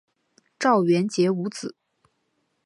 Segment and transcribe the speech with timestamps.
[0.57, 1.75] 赵元杰无子。